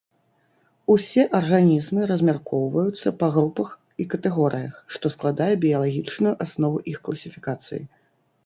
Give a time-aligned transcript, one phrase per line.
[0.93, 3.69] Усе арганізмы размяркоўваюцца па групах
[4.05, 7.83] і катэгорыях, што складае біялагічную аснову іх класіфікацыі.